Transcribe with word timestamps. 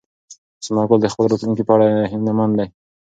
ثمر 0.65 0.85
ګل 0.89 0.99
د 1.01 1.07
خپل 1.13 1.25
راتلونکي 1.27 1.63
په 1.65 1.73
اړه 1.75 1.87
هیله 2.11 2.31
من 2.37 2.49
دی. 2.57 2.67